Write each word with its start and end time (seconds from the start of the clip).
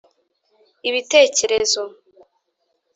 ibitekerezo 0.89 1.81